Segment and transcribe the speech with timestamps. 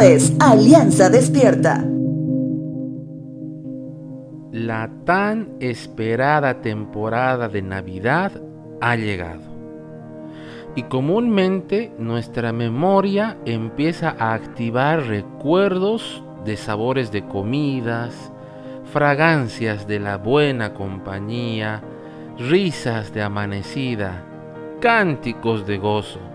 [0.00, 1.84] Es Alianza Despierta.
[4.50, 8.32] La tan esperada temporada de Navidad
[8.80, 9.42] ha llegado.
[10.74, 18.32] Y comúnmente nuestra memoria empieza a activar recuerdos de sabores de comidas,
[18.92, 21.82] fragancias de la buena compañía,
[22.38, 24.24] risas de amanecida,
[24.80, 26.33] cánticos de gozo.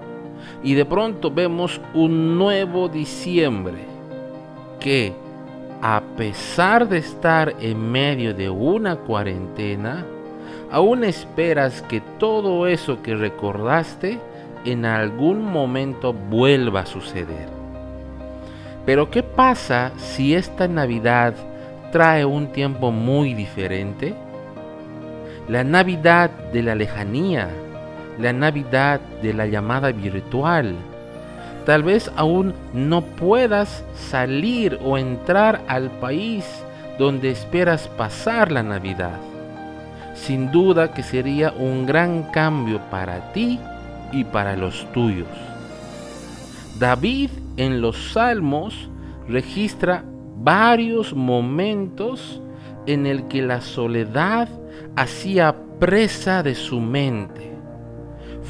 [0.64, 3.86] Y de pronto vemos un nuevo diciembre
[4.80, 5.14] que,
[5.82, 10.06] a pesar de estar en medio de una cuarentena,
[10.72, 14.20] aún esperas que todo eso que recordaste
[14.66, 17.48] en algún momento vuelva a suceder.
[18.86, 21.34] Pero ¿qué pasa si esta Navidad
[21.92, 24.14] trae un tiempo muy diferente?
[25.48, 27.50] La Navidad de la lejanía,
[28.20, 30.76] la Navidad de la llamada virtual,
[31.70, 36.44] Tal vez aún no puedas salir o entrar al país
[36.98, 39.20] donde esperas pasar la Navidad.
[40.16, 43.60] Sin duda que sería un gran cambio para ti
[44.12, 45.28] y para los tuyos.
[46.80, 48.90] David en los Salmos
[49.28, 50.04] registra
[50.38, 52.42] varios momentos
[52.88, 54.50] en el que la soledad
[54.96, 57.49] hacía presa de su mente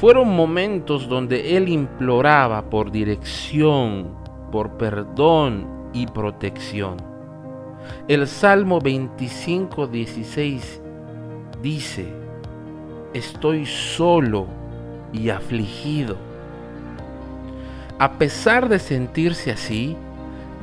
[0.00, 4.16] fueron momentos donde él imploraba por dirección,
[4.50, 6.96] por perdón y protección.
[8.08, 10.80] El Salmo 25, 16
[11.60, 12.08] dice,
[13.12, 14.46] estoy solo
[15.12, 16.16] y afligido.
[17.98, 19.98] A pesar de sentirse así,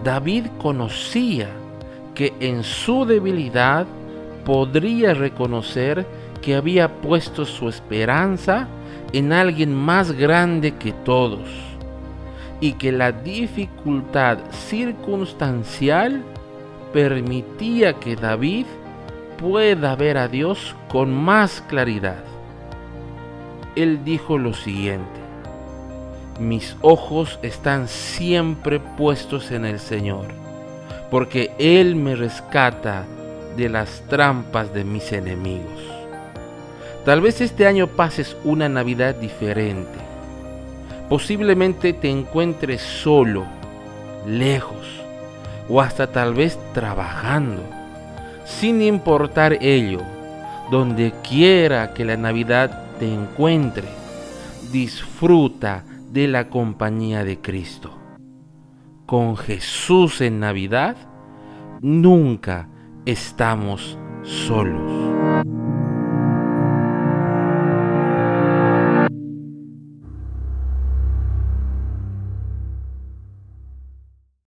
[0.04, 1.48] David conocía
[2.16, 3.86] que en su debilidad
[4.46, 6.08] podría reconocer
[6.42, 8.68] que había puesto su esperanza
[9.14, 11.48] en alguien más grande que todos
[12.60, 16.24] y que la dificultad circunstancial
[16.92, 18.66] permitía que David
[19.38, 22.24] pueda ver a Dios con más claridad.
[23.76, 25.06] Él dijo lo siguiente,
[26.40, 30.26] mis ojos están siempre puestos en el Señor,
[31.12, 33.06] porque Él me rescata
[33.56, 35.97] de las trampas de mis enemigos.
[37.08, 39.98] Tal vez este año pases una Navidad diferente.
[41.08, 43.46] Posiblemente te encuentres solo,
[44.28, 44.86] lejos
[45.70, 47.64] o hasta tal vez trabajando.
[48.44, 50.02] Sin importar ello,
[50.70, 53.88] donde quiera que la Navidad te encuentre,
[54.74, 57.98] disfruta de la compañía de Cristo.
[59.06, 60.98] Con Jesús en Navidad,
[61.80, 62.68] nunca
[63.06, 65.57] estamos solos.